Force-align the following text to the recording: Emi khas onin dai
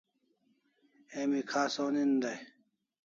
Emi 1.19 1.39
khas 1.51 1.73
onin 1.85 2.11
dai 2.21 2.39